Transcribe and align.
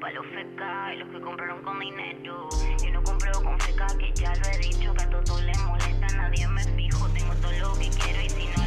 pa' 0.00 0.10
los 0.10 0.26
feca 0.26 0.94
y 0.94 0.98
los 0.98 1.08
que 1.10 1.20
compraron 1.20 1.62
con 1.62 1.78
dinero. 1.78 2.48
Yo 2.82 2.90
no 2.92 3.02
compro 3.02 3.32
con 3.42 3.58
feca, 3.60 3.86
que 3.98 4.12
ya 4.14 4.32
lo 4.34 4.50
he 4.50 4.58
dicho, 4.58 4.94
que 4.94 5.02
a 5.02 5.10
todos 5.10 5.42
les 5.42 5.58
molesta, 5.60 6.06
nadie 6.16 6.46
me 6.48 6.64
fijo. 6.64 7.08
Tengo 7.10 7.34
todo 7.36 7.52
lo 7.52 7.72
que 7.74 7.88
quiero 7.90 8.20
y 8.22 8.30
si 8.30 8.46
no 8.46 8.59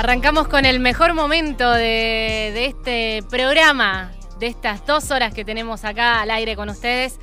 Arrancamos 0.00 0.48
con 0.48 0.64
el 0.64 0.80
mejor 0.80 1.12
momento 1.12 1.70
de, 1.70 2.64
este 2.64 3.22
programa, 3.28 4.10
de 4.38 4.46
estas 4.46 4.86
dos 4.86 5.10
horas 5.10 5.34
que 5.34 5.44
tenemos 5.44 5.84
acá 5.84 6.22
al 6.22 6.30
aire 6.30 6.56
con 6.56 6.70
ustedes, 6.70 7.20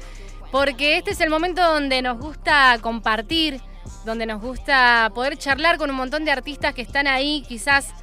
porque 0.52 0.98
este 0.98 1.10
es 1.10 1.22
el 1.22 1.32
momento 1.32 1.64
donde 1.64 2.04
nos 2.04 2.20
gusta 2.20 2.78
compartir, 2.80 3.62
donde 4.06 4.28
nos 4.28 4.40
gusta 4.44 5.12
poder 5.16 5.40
charlar 5.40 5.80
con 5.80 5.90
un 5.90 5.96
montón 5.96 6.24
de 6.24 6.30
artistas 6.30 6.76
que 6.76 6.84
están 6.84 7.08
ahí, 7.08 7.44
quizás 7.48 7.96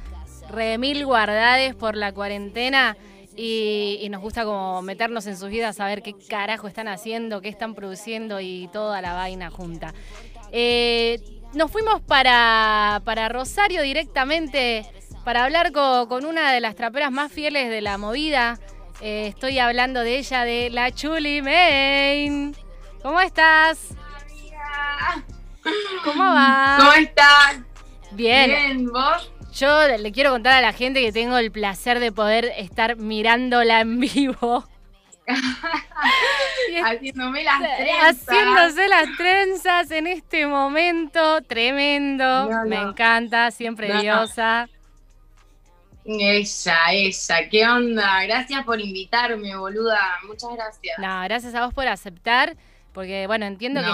remil 0.49 1.05
guardades 1.05 1.73
por 1.73 1.95
la 1.95 2.11
cuarentena. 2.11 2.97
Y, 3.37 3.99
y 4.01 4.09
nos 4.09 4.21
gusta 4.21 4.43
como 4.43 4.81
meternos 4.81 5.25
en 5.27 5.37
sus 5.37 5.49
vidas, 5.49 5.77
saber 5.77 6.01
qué 6.01 6.15
carajo 6.29 6.67
están 6.67 6.89
haciendo, 6.89 7.41
qué 7.41 7.47
están 7.47 7.75
produciendo 7.75 8.41
y 8.41 8.69
toda 8.73 9.01
la 9.01 9.13
vaina 9.13 9.49
junta. 9.49 9.93
Eh, 10.51 11.19
nos 11.55 11.71
fuimos 11.71 12.01
para, 12.01 13.01
para 13.05 13.29
Rosario 13.29 13.81
directamente 13.81 14.85
para 15.23 15.43
hablar 15.43 15.71
co- 15.71 16.07
con, 16.07 16.25
una 16.25 16.51
de 16.51 16.61
las 16.61 16.75
traperas 16.75 17.11
más 17.11 17.31
fieles 17.31 17.69
de 17.69 17.81
la 17.81 17.97
movida. 17.97 18.59
Eh, 19.01 19.27
estoy 19.27 19.57
hablando 19.59 20.01
de 20.01 20.17
ella, 20.19 20.43
de 20.43 20.69
la 20.69 20.91
Chuli 20.91 21.41
Main. 21.41 22.55
¿Cómo 23.01 23.19
estás? 23.21 23.89
¿Cómo 26.03 26.23
va? 26.23 26.75
¿Cómo 26.77 26.93
estás? 26.93 27.57
Bien. 28.11 28.49
Bien, 28.49 28.91
¿vos? 28.91 29.31
Yo 29.53 29.87
le 29.97 30.11
quiero 30.11 30.31
contar 30.31 30.53
a 30.53 30.61
la 30.61 30.73
gente 30.73 31.01
que 31.01 31.11
tengo 31.11 31.37
el 31.37 31.51
placer 31.51 31.99
de 31.99 32.11
poder 32.11 32.51
estar 32.57 32.97
mirándola 32.97 33.81
en 33.81 33.99
vivo. 33.99 34.67
Haciéndome 36.85 37.43
las 37.43 37.59
trenzas. 37.59 38.27
Haciéndose 38.27 38.87
las 38.87 39.17
trenzas 39.17 39.91
en 39.91 40.07
este 40.07 40.45
momento 40.47 41.41
tremendo. 41.41 42.49
No, 42.49 42.65
Me 42.65 42.77
encanta, 42.77 43.51
siempre 43.51 43.89
No, 43.89 44.01
diosa. 44.01 44.69
Ella, 46.05 46.77
ella, 46.91 47.49
¿qué 47.49 47.67
onda? 47.67 48.23
Gracias 48.23 48.63
por 48.63 48.79
invitarme, 48.79 49.57
boluda. 49.57 49.99
Muchas 50.27 50.51
gracias. 50.53 50.99
No, 50.99 51.23
gracias 51.23 51.55
a 51.55 51.65
vos 51.65 51.73
por 51.73 51.87
aceptar, 51.87 52.55
porque 52.93 53.25
bueno, 53.25 53.47
entiendo 53.47 53.81
que 53.81 53.89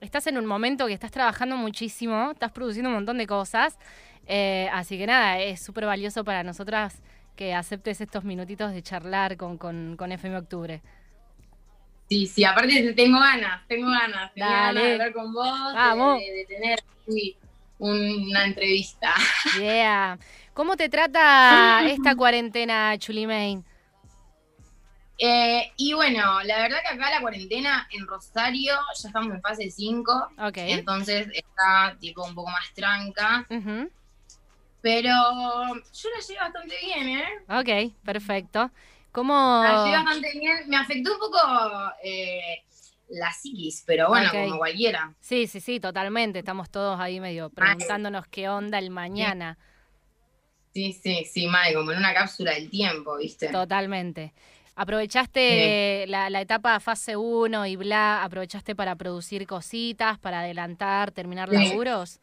estás 0.00 0.26
en 0.26 0.38
un 0.38 0.46
momento 0.46 0.88
que 0.88 0.92
estás 0.92 1.12
trabajando 1.12 1.56
muchísimo, 1.56 2.32
estás 2.32 2.50
produciendo 2.50 2.88
un 2.88 2.96
montón 2.96 3.18
de 3.18 3.28
cosas, 3.28 3.78
eh, 4.26 4.68
así 4.72 4.98
que 4.98 5.06
nada, 5.06 5.38
es 5.38 5.62
súper 5.62 5.86
valioso 5.86 6.24
para 6.24 6.42
nosotras 6.42 7.00
que 7.36 7.54
aceptes 7.54 8.00
estos 8.00 8.24
minutitos 8.24 8.72
de 8.72 8.82
charlar 8.82 9.36
con, 9.36 9.58
con, 9.58 9.96
con 9.96 10.12
FM 10.12 10.36
Octubre. 10.38 10.82
Sí, 12.08 12.26
sí, 12.26 12.44
aparte 12.44 12.82
te- 12.82 12.92
tengo 12.92 13.18
ganas, 13.18 13.66
tengo 13.66 13.90
ganas. 13.90 14.32
Tenía 14.34 14.48
Dale. 14.50 14.64
ganas 14.66 14.82
de 14.84 14.92
hablar 14.92 15.12
con 15.12 15.32
vos, 15.32 15.68
de- 15.72 15.74
Vamos. 15.74 16.18
De, 16.18 16.32
de 16.32 16.44
tener 16.46 16.78
sí, 17.08 17.36
una 17.78 18.44
entrevista. 18.44 19.14
Yeah. 19.58 20.18
¿Cómo 20.52 20.76
te 20.76 20.88
trata 20.88 21.82
esta 21.88 22.14
cuarentena, 22.14 22.96
Chulimain? 22.98 23.64
Eh, 25.18 25.72
y 25.76 25.92
bueno, 25.94 26.42
la 26.42 26.58
verdad 26.58 26.78
que 26.82 26.94
acá 26.94 27.08
la 27.10 27.20
cuarentena 27.20 27.88
en 27.92 28.06
Rosario 28.06 28.74
ya 29.00 29.08
estamos 29.08 29.32
en 29.32 29.40
fase 29.40 29.70
5, 29.70 30.28
Ok. 30.38 30.56
entonces 30.56 31.28
está 31.32 31.96
tipo 32.00 32.24
un 32.24 32.34
poco 32.34 32.50
más 32.50 32.72
tranca, 32.74 33.46
Ujú. 33.48 33.90
Pero 34.84 35.10
yo 35.14 36.08
la 36.10 36.20
llevo 36.28 36.40
bastante 36.42 36.74
bien, 36.84 37.08
¿eh? 37.08 37.24
Ok, 37.48 37.94
perfecto. 38.04 38.70
¿Cómo...? 39.12 39.62
La 39.64 39.82
llevé 39.82 39.96
bastante 39.96 40.38
bien. 40.38 40.68
Me 40.68 40.76
afectó 40.76 41.14
un 41.14 41.18
poco 41.20 41.38
eh, 42.02 42.62
la 43.08 43.32
psiquis, 43.32 43.82
pero 43.86 44.08
bueno, 44.10 44.30
como 44.30 44.58
cualquiera. 44.58 45.14
Sí, 45.20 45.46
sí, 45.46 45.60
sí, 45.60 45.80
totalmente. 45.80 46.40
Estamos 46.40 46.68
todos 46.68 47.00
ahí 47.00 47.18
medio 47.18 47.48
preguntándonos 47.48 48.26
qué 48.26 48.50
onda 48.50 48.78
el 48.78 48.90
mañana. 48.90 49.56
Sí, 50.74 50.92
sí, 50.92 51.24
sí, 51.24 51.46
mal, 51.46 51.72
como 51.72 51.92
en 51.92 51.98
una 51.98 52.12
cápsula 52.12 52.52
del 52.52 52.68
tiempo, 52.68 53.16
¿viste? 53.16 53.48
Totalmente. 53.48 54.34
¿Aprovechaste 54.76 56.06
la, 56.08 56.28
la 56.28 56.42
etapa 56.42 56.78
fase 56.78 57.16
1 57.16 57.64
y 57.64 57.76
bla? 57.76 58.22
¿Aprovechaste 58.22 58.76
para 58.76 58.96
producir 58.96 59.46
cositas, 59.46 60.18
para 60.18 60.40
adelantar, 60.40 61.10
terminar 61.10 61.48
Sí. 61.48 61.54
laburos? 61.54 62.20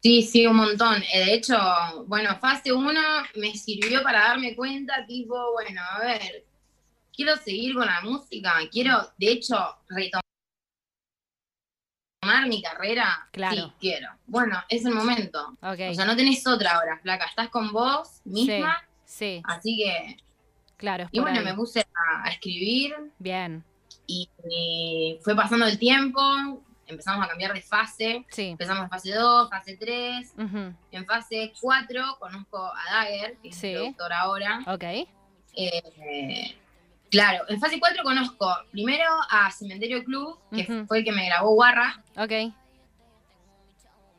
Sí, 0.00 0.22
sí, 0.22 0.46
un 0.46 0.56
montón. 0.56 1.02
Eh, 1.12 1.24
de 1.26 1.34
hecho, 1.34 1.58
bueno, 2.06 2.36
fase 2.38 2.72
1 2.72 3.00
me 3.36 3.52
sirvió 3.54 4.02
para 4.02 4.20
darme 4.28 4.54
cuenta, 4.54 5.04
tipo, 5.06 5.52
bueno, 5.52 5.80
a 5.90 5.98
ver, 6.00 6.44
quiero 7.12 7.36
seguir 7.36 7.74
con 7.74 7.86
la 7.86 8.00
música, 8.02 8.54
quiero, 8.70 9.10
de 9.18 9.32
hecho, 9.32 9.56
retomar 9.88 10.22
mi 12.48 12.62
carrera. 12.62 13.28
Claro. 13.32 13.56
Sí, 13.56 13.72
quiero. 13.80 14.08
Bueno, 14.26 14.62
es 14.68 14.84
el 14.84 14.94
momento. 14.94 15.56
Ok. 15.62 15.80
O 15.90 15.94
sea, 15.94 16.04
no 16.04 16.14
tenés 16.16 16.46
otra 16.46 16.76
ahora, 16.76 16.98
flaca. 17.02 17.24
Estás 17.26 17.48
con 17.48 17.72
vos 17.72 18.20
misma, 18.24 18.76
Sí, 19.04 19.40
así 19.44 19.78
que... 19.78 20.16
claro. 20.76 21.08
Y 21.10 21.18
bueno, 21.20 21.38
ahí. 21.40 21.44
me 21.44 21.54
puse 21.54 21.80
a- 21.80 22.24
a 22.24 22.30
escribir, 22.30 22.94
Bien, 23.18 23.64
y, 24.06 24.28
y 24.50 25.18
fue 25.22 25.34
pasando 25.34 25.66
el 25.66 25.78
tiempo, 25.78 26.20
empezamos 26.88 27.24
a 27.24 27.28
cambiar 27.28 27.52
de 27.52 27.60
fase, 27.62 28.24
sí. 28.30 28.48
empezamos 28.48 28.84
en 28.84 28.90
fase 28.90 29.12
2, 29.12 29.48
fase 29.50 29.76
3, 29.76 30.32
Ujú, 30.38 30.74
en 30.90 31.06
fase 31.06 31.52
4 31.60 32.16
conozco 32.18 32.58
a 32.64 32.92
Dagger, 32.92 33.36
que 33.42 33.48
es 33.50 33.56
Sí. 33.56 33.68
mi 33.68 33.74
productor 33.74 34.12
ahora. 34.12 34.60
Ok, 34.66 34.84
Eh, 35.54 36.56
claro, 37.10 37.44
en 37.48 37.60
fase 37.60 37.78
4 37.80 38.02
conozco 38.02 38.54
primero 38.70 39.04
a 39.30 39.50
Cementerio 39.50 40.04
Club, 40.04 40.38
que 40.54 40.84
fue 40.86 40.98
el 40.98 41.04
que 41.04 41.12
me 41.12 41.26
grabó 41.26 41.54
Guarra, 41.54 42.02
ok. 42.16 42.52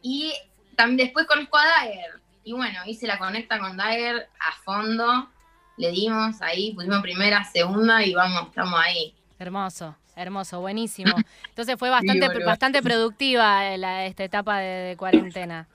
y 0.01 0.33
también 0.75 1.07
después 1.07 1.25
conozco 1.25 1.57
a 1.57 1.65
Dagger. 1.65 2.19
Y 2.43 2.53
bueno, 2.53 2.79
hice 2.85 3.05
la 3.05 3.17
conecta 3.19 3.59
con 3.59 3.75
Dagger 3.77 4.29
a 4.39 4.51
fondo, 4.63 5.29
le 5.77 5.91
dimos 5.91 6.41
ahí, 6.41 6.73
pusimos 6.73 7.01
primera, 7.01 7.43
segunda 7.43 8.03
y 8.03 8.13
vamos, 8.13 8.47
estamos 8.49 8.79
ahí. 8.83 9.13
Hermoso, 9.39 9.95
hermoso, 10.15 10.59
buenísimo. 10.59 11.15
Entonces 11.47 11.75
fue 11.79 11.89
bastante, 11.89 12.27
bastante 12.45 12.81
productiva 12.83 13.75
la- 13.77 14.05
esta 14.05 14.23
etapa 14.25 14.59
de, 14.59 14.89
de 14.89 14.97
cuarentena. 14.97 15.67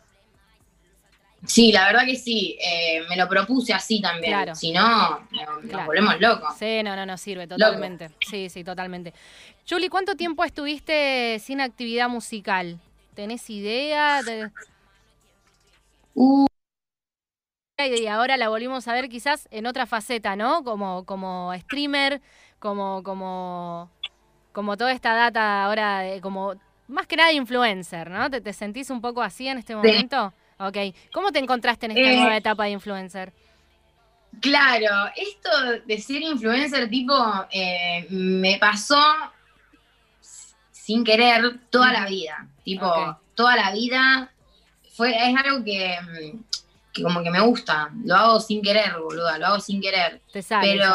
Sí, 1.47 1.73
la 1.73 1.87
verdad 1.87 2.07
que 2.07 2.17
sí, 2.17 2.57
eh, 2.59 3.03
me 3.09 3.17
lo 3.17 3.29
propuse 3.29 3.75
así 3.75 4.01
también. 4.01 4.33
Claro. 4.33 4.55
Si 4.55 4.73
no, 4.73 5.19
no- 5.31 5.61
nos 5.61 5.71
Claro. 5.71 5.87
volvemos 5.87 6.19
locos. 6.21 6.55
Sí, 6.59 6.83
no, 6.83 6.97
no, 6.97 7.05
no 7.05 7.19
sirve, 7.19 7.47
totalmente. 7.47 8.11
Sí, 8.27 8.49
sí, 8.49 8.65
totalmente. 8.65 9.13
Julie, 9.69 9.91
¿cuánto 9.91 10.15
tiempo 10.15 10.45
estuviste 10.45 11.39
sin 11.41 11.61
actividad 11.61 12.09
musical? 12.09 12.79
¿Tenés 13.15 13.49
idea? 13.51 14.23
de- 14.23 14.51
Uh, 16.15 16.47
Y 17.77 18.07
ahora 18.07 18.37
la 18.37 18.49
volvimos 18.49 18.87
a 18.87 18.93
ver 18.93 19.09
quizás 19.09 19.49
en 19.51 19.67
otra 19.67 19.85
faceta, 19.85 20.37
¿no? 20.37 20.63
Como, 20.63 21.05
como 21.05 21.53
streamer, 21.59 22.21
como, 22.61 23.03
como, 23.03 23.91
como 24.53 24.77
toda 24.77 24.93
esta 24.93 25.13
data 25.13 25.65
ahora, 25.65 25.99
de- 26.01 26.21
como 26.21 26.55
más 26.87 27.09
que 27.09 27.17
nada 27.17 27.33
influencer, 27.33 28.09
¿no? 28.11 28.31
¿Te, 28.31 28.41
te 28.41 28.53
sentís 28.53 28.91
un 28.91 29.01
poco 29.01 29.23
así 29.23 29.49
en 29.49 29.59
este 29.59 29.75
momento? 29.75 30.33
Ok. 30.61 30.77
¿Cómo 31.13 31.33
te 31.33 31.41
encontraste 31.41 31.87
en 31.87 31.93
esta 31.93 32.11
Eh, 32.11 32.15
nueva 32.17 32.37
etapa 32.37 32.65
de 32.65 32.71
influencer? 32.71 33.33
Claro, 34.41 35.11
esto 35.17 35.51
de 35.85 36.01
ser 36.01 36.23
influencer 36.23 36.89
tipo 36.89 37.13
eh, 37.51 38.07
me 38.09 38.57
pasó 38.59 39.03
sin 40.71 41.03
querer 41.03 41.59
toda 41.71 41.93
la 41.93 42.07
vida. 42.07 42.47
Tipo, 42.65 43.19
toda 43.35 43.57
la 43.57 43.73
vida 43.73 44.31
fue, 44.97 45.11
es 45.11 45.37
algo 45.37 45.65
que, 45.65 45.97
mm, 46.33 46.39
que 46.95 47.03
como 47.03 47.23
que 47.23 47.31
me 47.31 47.41
gusta. 47.41 47.91
Lo 48.05 48.15
hago 48.15 48.41
sin 48.41 48.63
querer, 48.63 48.97
boluda, 48.99 49.37
lo 49.39 49.47
hago 49.49 49.61
sin 49.61 49.81
querer. 49.83 50.23
Te 50.33 50.41
sale. 50.43 50.73
Pero 50.73 50.87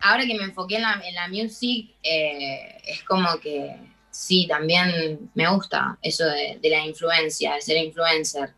ahora 0.00 0.26
que 0.26 0.34
me 0.34 0.44
enfoqué 0.44 0.76
en 0.76 0.82
la, 0.82 1.00
en 1.04 1.14
la 1.14 1.28
music, 1.28 1.94
eh, 2.02 2.76
es 2.84 3.02
como 3.04 3.38
que 3.38 3.76
sí, 4.10 4.46
también 4.48 5.30
me 5.34 5.48
gusta 5.48 5.96
eso 6.02 6.24
de, 6.24 6.58
de 6.60 6.68
la 6.70 6.84
influencia, 6.84 7.54
de 7.54 7.60
ser 7.62 7.76
influencer. 7.78 8.52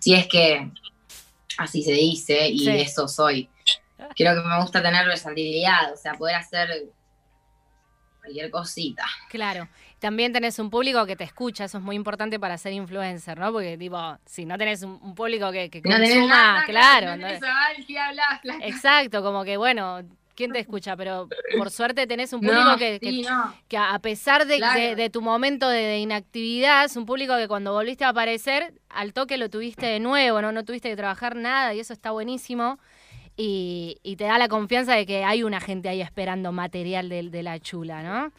Si 0.00 0.14
es 0.14 0.26
que 0.28 0.68
así 1.58 1.82
se 1.82 1.92
dice 1.92 2.48
y 2.48 2.58
Sí. 2.60 2.70
eso 2.70 3.08
soy. 3.08 3.48
Creo 4.16 4.34
que 4.34 4.46
me 4.48 4.60
gusta 4.60 4.82
tener 4.82 5.06
versatilidad, 5.06 5.92
o 5.92 5.96
sea, 5.96 6.14
poder 6.14 6.36
hacer 6.36 6.68
cualquier 8.20 8.50
cosita. 8.50 9.04
Claro. 9.30 9.68
También 10.02 10.32
tenés 10.32 10.58
un 10.58 10.68
público 10.68 11.06
que 11.06 11.14
te 11.14 11.22
escucha, 11.22 11.64
eso 11.64 11.78
es 11.78 11.84
muy 11.84 11.94
importante 11.94 12.40
para 12.40 12.58
ser 12.58 12.72
influencer, 12.72 13.38
¿no? 13.38 13.52
Porque, 13.52 13.78
tipo, 13.78 14.18
si 14.26 14.44
no 14.44 14.58
tenés 14.58 14.82
un, 14.82 14.98
un 15.00 15.14
público 15.14 15.52
que, 15.52 15.70
que 15.70 15.80
No 15.80 15.90
tenés 15.94 16.10
consuma, 16.14 16.34
nada, 16.36 16.64
claro. 16.64 17.06
no 17.16 17.26
tenés 17.28 17.42
aval, 17.42 17.84
¿qué 17.86 17.98
hablas, 17.98 18.40
flaca? 18.42 18.66
Exacto, 18.66 19.22
como 19.22 19.44
que, 19.44 19.56
bueno, 19.56 20.00
¿quién 20.34 20.50
te 20.52 20.58
escucha? 20.58 20.96
Pero 20.96 21.28
por 21.56 21.70
suerte 21.70 22.08
tenés 22.08 22.32
un 22.32 22.40
público 22.40 22.76
que, 22.78 22.98
que- 22.98 23.10
sí, 23.10 23.22
no. 23.22 23.54
que 23.68 23.76
a 23.76 23.96
pesar 24.00 24.44
de, 24.46 24.56
Claro. 24.56 24.80
de- 24.80 24.96
de 24.96 25.08
tu 25.08 25.22
momento 25.22 25.68
de, 25.68 25.78
de 25.82 25.98
inactividad, 26.00 26.84
es 26.84 26.96
un 26.96 27.06
público 27.06 27.36
que 27.36 27.46
cuando 27.46 27.72
volviste 27.72 28.04
a 28.04 28.08
aparecer, 28.08 28.74
al 28.88 29.12
toque 29.12 29.38
lo 29.38 29.50
tuviste 29.50 29.86
de 29.86 30.00
nuevo, 30.00 30.42
¿no? 30.42 30.50
No 30.50 30.64
tuviste 30.64 30.88
que 30.90 30.96
trabajar 30.96 31.36
nada 31.36 31.74
y 31.74 31.78
eso 31.80 31.92
está 31.92 32.10
buenísimo. 32.10 32.80
Y, 33.36 33.98
y 34.02 34.16
te 34.16 34.24
da 34.24 34.36
la 34.36 34.48
confianza 34.48 34.94
de 34.94 35.06
que 35.06 35.24
hay 35.24 35.42
una 35.42 35.60
gente 35.60 35.88
ahí 35.88 36.02
esperando 36.02 36.52
material 36.52 37.08
de, 37.08 37.30
de 37.30 37.42
la 37.42 37.58
chula, 37.60 38.02
¿no? 38.02 38.32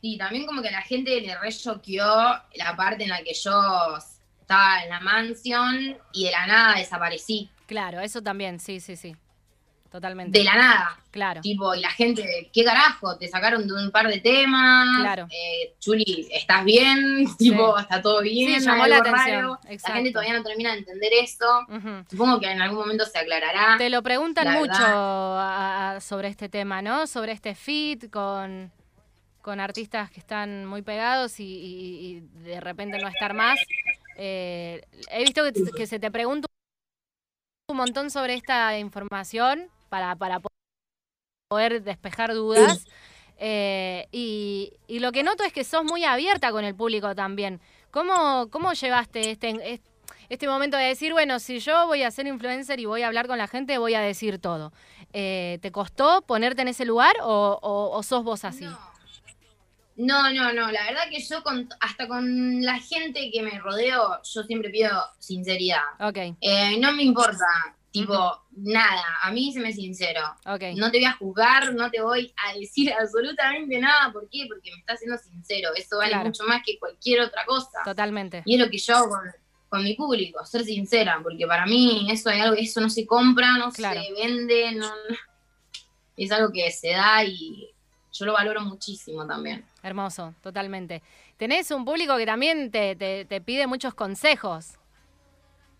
Sí, 0.00 0.16
también 0.18 0.46
como 0.46 0.62
que 0.62 0.70
la 0.70 0.82
gente 0.82 1.20
le 1.20 1.36
re 1.38 1.50
choqueó 1.52 2.04
la 2.54 2.76
parte 2.76 3.04
en 3.04 3.10
la 3.10 3.22
que 3.22 3.34
yo 3.34 3.96
estaba 4.40 4.82
en 4.82 4.90
la 4.90 5.00
mansión 5.00 5.96
y 6.12 6.24
de 6.26 6.30
la 6.30 6.46
nada 6.46 6.78
desaparecí. 6.78 7.50
Claro, 7.66 8.00
eso 8.00 8.22
también, 8.22 8.60
sí, 8.60 8.78
sí, 8.80 8.94
sí. 8.96 9.16
Totalmente. 9.90 10.36
De 10.38 10.44
la 10.44 10.54
nada. 10.56 10.98
Claro. 11.10 11.40
Tipo, 11.40 11.74
y 11.74 11.80
la 11.80 11.90
gente, 11.90 12.50
¿qué 12.52 12.64
carajo? 12.64 13.16
Te 13.16 13.28
sacaron 13.28 13.66
de 13.66 13.72
un 13.72 13.90
par 13.90 14.08
de 14.08 14.20
temas. 14.20 15.00
Claro. 15.00 15.26
Eh, 15.30 15.74
Chuli, 15.78 16.28
¿estás 16.32 16.64
bien? 16.64 17.24
Tipo, 17.38 17.78
¿está 17.78 18.02
todo 18.02 18.20
bien? 18.20 18.60
Sí, 18.60 18.66
llamó 18.66 18.84
¿Hay 18.84 18.90
la 18.90 18.98
atención? 18.98 19.58
La 19.64 19.94
gente 19.94 20.10
todavía 20.12 20.34
no 20.34 20.42
termina 20.42 20.72
de 20.72 20.78
entender. 20.80 21.12
Ujú. 21.68 22.04
Supongo 22.10 22.40
que 22.40 22.50
en 22.50 22.60
algún 22.60 22.78
momento 22.80 23.06
se 23.06 23.18
aclarará. 23.18 23.76
Te 23.78 23.88
lo 23.88 24.02
preguntan 24.02 24.52
mucho 24.54 24.74
a- 24.82 25.98
sobre 26.00 26.28
este 26.28 26.48
tema, 26.48 26.82
¿no? 26.82 27.06
Sobre 27.06 27.32
este 27.32 27.54
fit 27.54 28.10
con, 28.10 28.70
con 29.46 29.60
artistas 29.60 30.10
que 30.10 30.18
están 30.18 30.66
muy 30.66 30.82
pegados 30.82 31.38
y, 31.38 32.20
de 32.42 32.60
repente 32.60 32.98
no 32.98 33.06
estar 33.06 33.32
más. 33.32 33.60
Eh, 34.16 34.82
he 35.08 35.22
visto 35.22 35.44
que, 35.44 35.52
que 35.76 35.86
se 35.86 36.00
te 36.00 36.10
pregunta 36.10 36.48
un 37.70 37.76
montón 37.76 38.10
sobre 38.10 38.34
esta 38.34 38.76
información 38.76 39.70
para, 39.88 40.16
para 40.16 40.40
po- 40.40 40.48
poder 41.48 41.84
despejar 41.84 42.34
dudas. 42.34 42.88
Eh, 43.38 44.08
y, 44.10 44.72
y 44.88 44.98
lo 44.98 45.12
que 45.12 45.22
noto 45.22 45.44
es 45.44 45.52
que 45.52 45.62
sos 45.62 45.84
muy 45.84 46.02
abierta 46.02 46.50
con 46.50 46.64
el 46.64 46.74
público 46.74 47.14
también. 47.14 47.60
¿Cómo, 47.92 48.48
cómo 48.50 48.72
llevaste 48.72 49.30
este, 49.30 49.80
este 50.28 50.48
momento 50.48 50.76
de 50.76 50.86
decir, 50.86 51.12
bueno, 51.12 51.38
si 51.38 51.60
yo 51.60 51.86
voy 51.86 52.02
a 52.02 52.10
ser 52.10 52.26
influencer 52.26 52.80
y 52.80 52.86
voy 52.86 53.02
a 53.02 53.06
hablar 53.06 53.28
con 53.28 53.38
la 53.38 53.46
gente, 53.46 53.78
voy 53.78 53.94
a 53.94 54.00
decir 54.00 54.40
todo? 54.40 54.72
Eh, 55.12 55.60
¿Te 55.62 55.70
costó 55.70 56.22
ponerte 56.22 56.62
en 56.62 56.68
ese 56.68 56.84
lugar 56.84 57.14
o, 57.22 57.60
o- 57.62 58.02
sos 58.02 58.24
vos 58.24 58.44
así? 58.44 58.66
No, 60.32 60.52
no. 60.52 60.70
La 60.70 60.84
verdad 60.84 61.08
que 61.10 61.20
yo 61.20 61.42
con, 61.42 61.68
hasta 61.80 62.06
con 62.08 62.62
la 62.62 62.78
gente 62.78 63.30
que 63.32 63.42
me 63.42 63.58
rodeo, 63.58 64.20
yo 64.22 64.42
siempre 64.44 64.70
pido 64.70 64.90
sinceridad. 65.18 65.82
Ok, 66.00 66.36
Eh, 66.40 66.78
no 66.78 66.92
me 66.92 67.02
importa, 67.02 67.46
tipo, 67.90 68.42
nada. 68.52 69.04
A 69.22 69.30
mí 69.30 69.52
se 69.52 69.60
me 69.60 69.72
sincero. 69.72 70.20
ok. 70.44 70.62
No 70.76 70.90
te 70.90 70.98
voy 70.98 71.06
a 71.06 71.12
juzgar, 71.12 71.74
no 71.74 71.90
te 71.90 72.02
voy 72.02 72.32
a 72.46 72.58
decir 72.58 72.92
absolutamente 73.00 73.78
nada. 73.78 74.12
¿Por 74.12 74.28
qué? 74.30 74.46
Porque 74.48 74.70
me 74.72 74.78
estás 74.78 74.98
siendo 75.00 75.16
sincero. 75.18 75.70
Eso 75.74 75.96
vale 75.98 76.10
Claro. 76.12 76.26
mucho 76.26 76.44
más 76.44 76.62
que 76.64 76.78
cualquier 76.78 77.20
otra 77.20 77.44
cosa. 77.46 77.78
Totalmente. 77.84 78.42
Y 78.44 78.54
es 78.54 78.60
lo 78.60 78.70
que 78.70 78.78
yo 78.78 78.96
hago 78.96 79.08
con, 79.10 79.20
con 79.68 79.82
mi 79.82 79.94
público, 79.94 80.44
ser 80.44 80.64
sincera, 80.64 81.18
porque 81.22 81.46
para 81.46 81.64
mí 81.66 82.06
eso 82.10 82.30
es 82.30 82.40
algo, 82.40 82.54
eso 82.56 82.80
no 82.80 82.88
se 82.90 83.04
compra, 83.06 83.56
no 83.58 83.72
Claro. 83.72 84.00
se 84.00 84.12
vende, 84.12 84.72
no, 84.72 84.86
no- 84.88 85.16
es 86.16 86.30
algo 86.32 86.50
que 86.52 86.70
se 86.70 86.90
da 86.90 87.22
y 87.24 87.68
yo 88.12 88.24
lo 88.24 88.32
valoro 88.32 88.62
muchísimo 88.62 89.26
también. 89.26 89.64
Hermoso, 89.86 90.34
totalmente. 90.42 91.02
Tenés 91.36 91.70
un 91.70 91.84
público 91.84 92.16
que 92.16 92.26
también 92.26 92.70
te, 92.72 92.96
te- 92.96 93.24
te 93.24 93.40
pide 93.40 93.66
muchos 93.68 93.94
consejos 93.94 94.78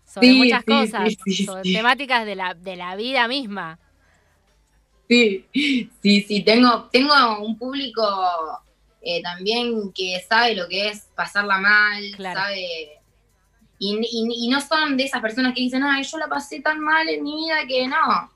sobre 0.05 0.27
Sí, 0.27 0.33
muchas 0.33 0.63
sí, 0.63 0.65
cosas, 0.65 1.13
sí, 1.25 1.45
sobre 1.45 1.63
temáticas 1.63 2.25
de 2.25 2.35
la, 2.35 2.53
de 2.53 2.75
la 2.75 2.95
vida 2.95 3.27
misma. 3.27 3.79
Sí, 5.09 5.45
sí, 6.01 6.21
sí, 6.27 6.43
tengo, 6.43 6.89
tengo 6.91 7.13
un 7.39 7.57
público 7.57 8.03
eh, 9.01 9.21
también 9.23 9.91
que 9.93 10.21
sabe 10.27 10.55
lo 10.55 10.67
que 10.67 10.89
es 10.89 11.07
pasarla 11.15 11.57
mal, 11.59 12.03
Claro. 12.15 12.41
sabe... 12.41 12.89
Y, 13.79 13.95
y- 14.01 14.45
y 14.45 14.49
no 14.49 14.61
son 14.61 14.97
de 14.97 15.05
esas 15.05 15.21
personas 15.21 15.53
que 15.53 15.61
dicen, 15.61 15.83
ay, 15.83 16.03
yo 16.03 16.17
la 16.17 16.27
pasé 16.27 16.61
tan 16.61 16.79
mal 16.79 17.07
en 17.09 17.23
mi 17.23 17.35
vida 17.35 17.65
que 17.67 17.87
no. 17.87 18.31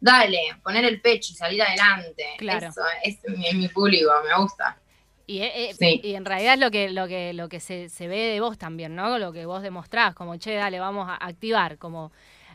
Dale, 0.00 0.38
poner 0.62 0.84
el 0.86 1.00
pecho 1.02 1.32
y 1.32 1.36
salir 1.36 1.62
adelante. 1.62 2.24
Claro. 2.38 2.68
Eso 2.68 2.82
es 3.04 3.18
mi, 3.38 3.46
es 3.48 3.54
mi 3.54 3.68
público, 3.68 4.10
me 4.28 4.42
gusta. 4.42 4.78
Y, 5.30 5.42
eh, 5.42 5.70
eh, 5.70 5.74
Sí. 5.78 6.00
y 6.02 6.14
en 6.14 6.24
realidad 6.24 6.54
es 6.54 6.60
lo 6.60 6.70
que, 6.70 6.90
lo 6.90 7.06
que, 7.06 7.32
lo 7.32 7.48
que 7.48 7.60
se, 7.60 7.88
se 7.88 8.08
ve 8.08 8.18
de 8.18 8.40
vos 8.40 8.58
también, 8.58 8.96
¿no? 8.96 9.18
Lo 9.18 9.32
que 9.32 9.46
vos 9.46 9.62
demostrás, 9.62 10.14
como, 10.14 10.36
che, 10.38 10.54
dale, 10.54 10.80
vamos 10.80 11.08
a 11.08 11.14
activar, 11.14 11.78
como 11.78 12.10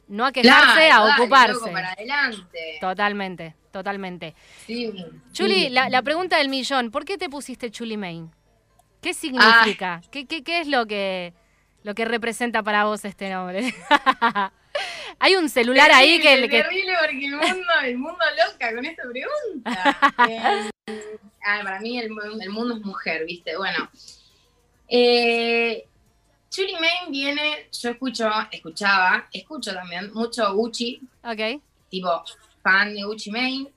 no 0.07 0.25
a 0.25 0.31
quejarse, 0.31 0.74
Claro, 0.88 1.04
a 1.04 1.07
dale, 1.07 1.22
ocuparse. 1.22 1.54
loco, 1.54 1.72
para 1.72 1.94
adelante. 1.94 2.60
Totalmente, 2.81 3.56
totalmente. 3.72 4.36
Sí, 4.66 4.92
Chuli, 5.31 5.62
sí. 5.63 5.69
la, 5.69 5.89
la 5.89 6.01
pregunta 6.01 6.38
del 6.38 6.50
millón, 6.50 6.92
¿por 6.92 7.06
qué 7.06 7.18
te 7.18 7.30
pusiste 7.30 7.72
Chuli 7.72 7.95
Main? 7.98 8.30
¿Qué 9.01 9.13
significa? 9.13 10.01
¿Qué, 10.12 10.25
qué, 10.25 10.44
qué 10.44 10.60
es 10.60 10.68
lo 10.68 10.86
que, 10.86 11.33
lo 11.83 11.95
que 11.95 12.04
representa 12.06 12.62
para 12.62 12.83
vos 12.86 13.06
este 13.06 13.30
nombre? 13.30 13.74
Hay 15.19 15.35
un 15.35 15.47
celular 15.47 15.92
ahí 15.94 16.19
que... 16.19 16.35
Terrible, 16.47 16.50
que 16.50 16.97
porque 17.00 17.26
el 17.26 17.31
mundo, 17.38 17.71
el 17.85 17.97
mundo 17.97 18.19
loca 18.45 18.76
con 18.76 18.83
esta 18.85 19.04
pregunta. 19.04 19.97
Eh, 20.88 21.09
ah, 21.45 21.61
para 21.64 21.80
mí 21.80 21.97
el, 21.99 22.09
el 22.42 22.49
mundo 22.49 22.75
es 22.75 22.81
mujer, 22.81 23.25
¿viste? 23.25 23.56
Bueno. 23.57 23.90
Eh, 24.87 25.85
Main 26.80 27.11
viene, 27.11 27.69
yo 27.71 27.90
escucho, 27.90 28.30
escuchaba, 28.52 29.28
escucho 29.31 29.73
también 29.73 30.14
mucho 30.14 30.54
Gucci, 30.54 31.02
ok, 31.23 31.61
tipo 31.90 32.23
fan 32.64 32.94
de 32.94 33.04
Gucci 33.04 33.31
Main. 33.31 33.69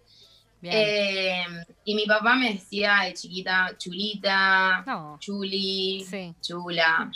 Eh, 0.60 1.44
y 1.84 1.94
mi 1.94 2.04
papá 2.04 2.34
me 2.34 2.54
decía 2.54 3.02
de 3.04 3.14
chiquita, 3.14 3.74
chulita, 3.78 4.82
no, 4.86 5.16
chuli, 5.20 6.04
sí, 6.04 6.34
chula. 6.40 7.10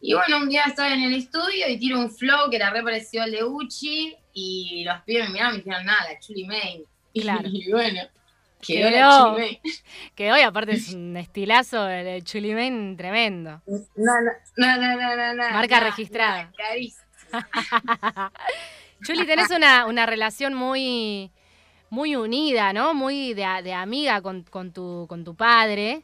Y 0.00 0.14
bueno, 0.14 0.38
un 0.38 0.48
día 0.48 0.64
estaba 0.64 0.92
en 0.92 1.02
el 1.02 1.14
estudio 1.14 1.68
y 1.68 1.78
tiro 1.78 1.98
un 1.98 2.10
flow 2.10 2.50
que 2.50 2.56
era 2.56 2.70
re 2.70 2.82
parecido 2.82 3.22
al 3.24 3.30
de 3.30 3.44
Uchi 3.44 4.16
y 4.34 4.84
los 4.84 5.00
pibes 5.02 5.28
me 5.28 5.34
miraron 5.34 5.54
y 5.54 5.58
me 5.58 5.64
dijeron, 5.64 5.86
nada, 5.86 6.12
la 6.12 6.18
Chuli 6.18 6.44
Main. 6.44 6.84
Claro. 7.14 7.46
Y 7.46 7.70
bueno, 7.70 8.00
quedó 8.66 8.88
Quedó. 8.88 8.98
la 9.00 9.34
Chuli 9.34 9.40
Main. 9.42 9.58
que 10.14 10.32
hoy 10.32 10.40
aparte 10.40 10.72
es 10.72 10.88
un 10.94 11.16
estilazo 11.16 11.88
el 11.88 12.04
de 12.04 12.22
Chuli 12.22 12.54
Main 12.54 12.96
tremendo. 12.96 13.60
No, 13.66 13.80
no, 13.96 14.76
no, 14.76 14.76
no, 14.76 15.34
no, 15.34 15.50
Marca 15.52 15.80
no, 15.80 15.86
registrada. 15.86 16.50
Chuli, 19.04 19.26
tenés 19.26 19.50
una, 19.50 19.86
una 19.86 20.06
relación 20.06 20.54
muy, 20.54 21.30
muy 21.90 22.14
unida, 22.16 22.72
¿no? 22.72 22.94
Muy 22.94 23.34
de, 23.34 23.44
amiga 23.74 24.20
con, 24.22 24.42
con 24.44 24.72
tu, 24.72 25.06
con 25.08 25.24
tu 25.24 25.34
padre. 25.34 26.02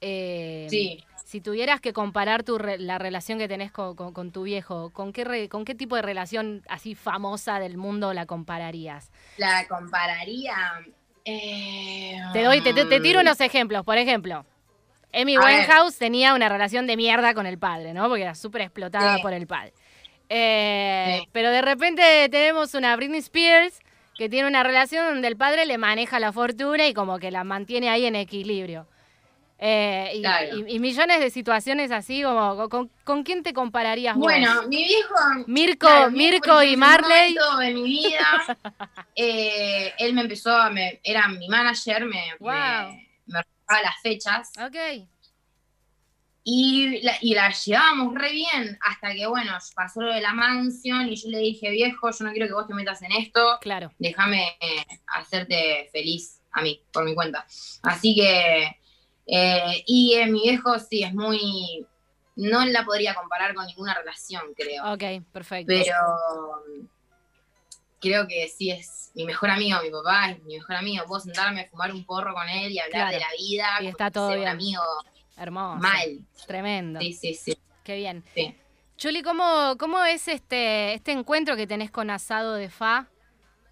Eh, 0.00 0.66
Sí. 0.70 1.04
Si 1.24 1.40
tuvieras 1.40 1.80
que 1.80 1.92
comparar 1.92 2.44
tu 2.44 2.58
re- 2.58 2.78
la 2.78 2.96
relación 2.98 3.38
que 3.38 3.48
tenés 3.48 3.72
con, 3.72 3.96
con- 3.96 4.12
con 4.12 4.30
tu 4.30 4.42
viejo, 4.44 4.90
¿con 4.90 5.12
qué, 5.12 5.24
re- 5.24 5.48
¿con 5.48 5.64
qué 5.64 5.74
tipo 5.74 5.96
de 5.96 6.02
relación 6.02 6.62
así 6.68 6.94
famosa 6.94 7.58
del 7.58 7.76
mundo 7.76 8.12
la 8.12 8.24
compararías? 8.26 9.10
La 9.38 9.66
compararía. 9.66 10.54
Eh, 11.24 12.16
Te 12.32 12.42
doy, 12.42 12.60
te, 12.60 12.72
te- 12.74 13.00
tiro 13.00 13.20
unos 13.20 13.40
ejemplos. 13.40 13.84
Por 13.84 13.98
ejemplo, 13.98 14.44
Amy. 15.12 15.38
Winehouse 15.38 15.96
tenía 15.98 16.34
una 16.34 16.48
relación 16.48 16.86
de 16.86 16.96
mierda 16.96 17.34
con 17.34 17.46
el 17.46 17.58
padre, 17.58 17.92
¿no? 17.94 18.08
Porque 18.08 18.22
era 18.22 18.34
súper 18.34 18.62
explotada 18.62 19.16
Sí. 19.16 19.22
por 19.22 19.32
el 19.32 19.46
padre. 19.46 19.72
Eh, 20.28 21.18
Sí. 21.20 21.28
Pero 21.32 21.50
de 21.50 21.62
repente 21.62 22.28
tenemos 22.30 22.74
una 22.74 22.96
Britney 22.96 23.20
Spears 23.20 23.78
que 24.16 24.28
tiene 24.28 24.48
una 24.48 24.62
relación 24.62 25.06
donde 25.06 25.28
el 25.28 25.36
padre 25.36 25.66
le 25.66 25.76
maneja 25.78 26.18
la 26.20 26.32
fortuna 26.32 26.86
y 26.86 26.94
como 26.94 27.18
que 27.18 27.30
la 27.30 27.44
mantiene 27.44 27.90
ahí 27.90 28.06
en 28.06 28.14
equilibrio. 28.16 28.86
Eh, 29.66 30.10
y, 30.16 30.20
Claro. 30.20 30.58
y- 30.58 30.74
y 30.74 30.78
millones 30.78 31.20
de 31.20 31.30
situaciones 31.30 31.90
así 31.90 32.22
como, 32.22 32.68
¿con, 32.68 32.90
con 33.02 33.22
quién 33.22 33.42
te 33.42 33.54
compararías 33.54 34.14
vos? 34.14 34.24
Bueno, 34.24 34.64
mi 34.68 34.84
viejo. 34.84 35.14
Mirko, 35.46 35.86
claro, 35.86 36.10
Mirko 36.10 36.60
en 36.60 36.68
y 36.68 36.76
Marley. 36.76 37.34
de 37.60 37.72
mi 37.72 37.82
vida, 37.84 38.28
eh, 39.16 39.94
él 39.98 40.12
me 40.12 40.20
empezó 40.20 40.50
a. 40.54 40.68
me- 40.68 41.00
era 41.02 41.28
mi 41.28 41.48
manager, 41.48 42.04
me, 42.04 42.22
Wow. 42.40 42.50
me, 42.52 43.08
me 43.26 43.38
organizaba 43.38 43.82
las 43.82 44.00
fechas. 44.02 44.50
Ok, 44.62 45.06
Y 46.46 47.00
la, 47.00 47.16
y 47.22 47.34
la 47.34 47.50
llevábamos 47.50 48.14
re 48.14 48.32
bien 48.32 48.76
hasta 48.82 49.14
que, 49.14 49.26
bueno, 49.26 49.56
pasó 49.74 50.02
lo 50.02 50.12
de 50.12 50.20
la 50.20 50.34
mansión 50.34 51.08
y 51.08 51.16
yo 51.16 51.30
le 51.30 51.38
dije, 51.38 51.70
viejo, 51.70 52.10
yo 52.10 52.22
no 52.26 52.32
quiero 52.32 52.48
que 52.48 52.52
vos 52.52 52.66
te 52.66 52.74
metas 52.74 53.00
en 53.00 53.12
esto, 53.12 53.58
claro. 53.62 53.90
déjame 53.98 54.46
eh, 54.60 54.84
hacerte 55.06 55.88
feliz 55.90 56.42
a 56.52 56.60
mí, 56.60 56.82
por 56.92 57.06
mi 57.06 57.14
cuenta. 57.14 57.46
Así 57.82 58.14
que, 58.14 58.76
eh, 59.26 59.82
y 59.86 60.14
eh, 60.14 60.26
mi 60.26 60.42
viejo 60.42 60.78
sí 60.78 61.02
es 61.02 61.14
muy, 61.14 61.86
no 62.36 62.64
la 62.66 62.84
podría 62.84 63.14
comparar 63.14 63.54
con 63.54 63.66
ninguna 63.66 63.94
relación, 63.94 64.42
creo, 64.56 64.92
Ok, 64.92 65.24
perfecto. 65.32 65.66
pero 65.68 65.94
creo 68.00 68.26
que 68.26 68.48
sí 68.48 68.70
es 68.70 69.10
mi 69.14 69.24
mejor 69.24 69.50
amigo, 69.50 69.78
mi 69.82 69.90
papá 69.90 70.30
es 70.30 70.42
mi 70.44 70.56
mejor 70.56 70.76
amigo, 70.76 71.04
puedo 71.06 71.20
sentarme 71.20 71.62
a 71.62 71.68
fumar 71.68 71.92
un 71.92 72.04
porro 72.04 72.34
con 72.34 72.48
él 72.48 72.72
y 72.72 72.78
hablar 72.78 73.08
Claro. 73.08 73.12
de 73.12 73.20
la 73.20 73.28
vida, 73.38 73.66
Y 73.80 73.86
está 73.86 74.10
todo 74.10 74.26
fuera 74.28 74.52
un 74.52 74.58
bien. 74.58 74.76
amigo 74.78 74.82
Hermoso. 75.36 75.80
mal, 75.80 76.18
Tremendo. 76.46 77.00
sí, 77.00 77.12
sí, 77.12 77.34
sí. 77.34 77.58
Qué 77.82 77.96
bien. 77.96 78.24
Sí. 78.34 78.54
Chuli, 78.96 79.22
¿cómo, 79.22 79.76
cómo 79.78 80.02
es 80.04 80.28
este, 80.28 80.94
este 80.94 81.12
encuentro 81.12 81.56
que 81.56 81.66
tenés 81.66 81.90
con 81.90 82.10
Asado 82.10 82.54
de 82.54 82.68
Fa? 82.70 83.06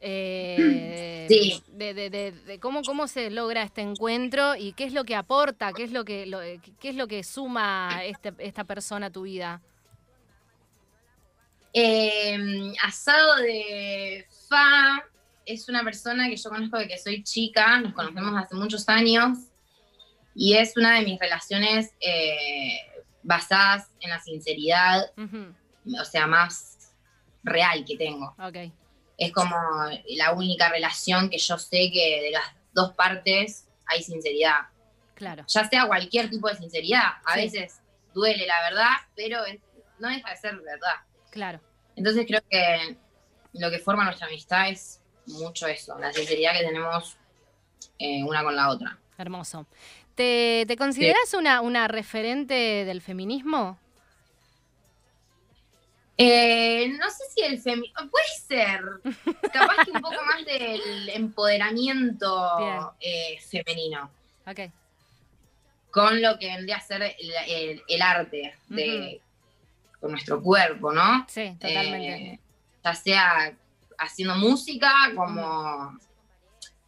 Eh, 0.04 1.26
Sí. 1.28 1.62
De, 1.68 1.94
de- 1.94 2.11
de- 2.11 2.32
de 2.32 2.59
cómo, 2.59 2.82
cómo 2.82 3.06
se 3.06 3.30
logra 3.30 3.62
este 3.62 3.80
encuentro 3.80 4.56
y 4.56 4.73
qué 4.73 4.85
es 4.85 4.92
lo 4.92 5.04
que 5.04 5.14
aporta, 5.14 5.73
qué 5.73 5.85
es 5.85 5.92
lo 5.92 6.04
que, 6.04 6.26
lo- 6.26 6.40
qué 6.40 6.88
es 6.88 6.97
lo 6.97 7.06
que 7.06 7.23
suma 7.23 8.00
este, 8.04 8.32
esta 8.38 8.64
persona 8.64 9.06
a 9.06 9.11
tu 9.11 9.23
vida. 9.23 9.62
Eh, 11.75 12.37
asado 12.82 13.37
de 13.37 14.26
Fa 14.49 15.04
es 15.47 15.68
una 15.68 15.82
persona 15.82 16.28
que 16.28 16.37
yo 16.37 16.50
conozco 16.50 16.76
de 16.78 16.87
que 16.88 16.99
soy 16.99 17.23
chica, 17.23 17.80
nos 17.80 17.94
conocemos 17.94 18.35
hace 18.37 18.54
muchos 18.54 18.88
años 18.88 19.38
y 20.35 20.54
es 20.54 20.76
una 20.76 20.99
de 20.99 21.04
mis 21.06 21.18
relaciones 21.18 21.92
eh, 22.00 22.76
basadas 23.23 23.88
en 24.00 24.11
la 24.11 24.21
sinceridad, 24.21 25.12
o 25.16 26.04
sea, 26.04 26.26
más 26.26 26.92
real 27.42 27.85
que 27.87 27.97
tengo. 27.97 28.35
Ok, 28.38 28.71
Es 29.25 29.33
como 29.33 29.57
la 30.17 30.33
única 30.33 30.69
relación 30.69 31.31
que 31.31 31.38
yo 31.38 31.59
sé 31.59 31.91
que 31.93 32.21
de 32.23 32.31
las 32.31 32.45
dos 32.73 32.93
partes 32.95 33.69
hay 33.87 34.02
sinceridad. 34.02 34.69
claro. 35.14 35.45
Ya 35.47 35.69
sea 35.69 35.87
cualquier 35.87 36.29
tipo 36.31 36.49
de 36.49 36.57
sinceridad, 36.57 37.05
a 37.25 37.35
Sí. 37.35 37.41
veces 37.43 37.81
duele 38.14 38.47
la 38.47 38.61
verdad, 38.69 38.91
pero 39.14 39.38
no 39.99 40.09
deja 40.09 40.31
de 40.31 40.37
ser 40.37 40.57
verdad. 40.57 40.97
Claro. 41.31 41.61
Entonces 41.95 42.25
creo 42.26 42.41
que 42.50 42.97
lo 43.52 43.71
que 43.71 43.79
forma 43.79 44.05
nuestra 44.05 44.26
amistad 44.26 44.69
es 44.71 45.00
mucho 45.26 45.67
eso, 45.69 45.97
la 45.99 46.12
sinceridad 46.12 46.52
que 46.55 46.64
tenemos 46.64 47.17
eh, 47.99 48.25
una 48.25 48.43
con 48.43 48.57
la 48.57 48.71
otra. 48.71 48.99
Hermoso. 49.19 49.67
¿Te, 50.17 50.64
te 50.67 50.76
consideras 50.76 51.33
una, 51.35 51.61
una 51.61 51.87
referente 51.88 52.55
del 52.85 53.00
feminismo? 53.00 53.79
Eh, 56.19 56.88
no 56.99 57.09
sé 57.11 57.25
si 57.35 57.42
el 57.42 57.59
feminismo, 57.61 58.09
puede 58.11 58.26
ser, 58.47 58.83
capaz 59.52 59.85
que 59.85 59.90
un 59.92 60.00
poco 60.02 60.16
más 60.26 60.45
del 60.47 61.09
empoderamiento 61.11 62.95
eh, 63.00 63.38
femenino, 63.50 64.11
Ok, 64.47 64.61
con 65.90 66.21
lo 66.23 66.38
que 66.38 66.47
vendría 66.49 66.76
a 66.76 66.81
ser 66.81 67.02
el, 67.02 67.33
el- 67.49 67.83
el 67.88 68.02
arte 68.02 68.54
de, 68.69 69.21
con 70.00 70.11
nuestro 70.11 70.40
cuerpo, 70.42 70.92
¿no? 70.92 71.26
sí, 71.28 71.57
totalmente. 71.61 72.33
Eh, 72.35 72.40
ya 72.85 72.95
sea 72.95 73.57
haciendo 73.99 74.35
música, 74.37 74.92
como, 75.14 75.99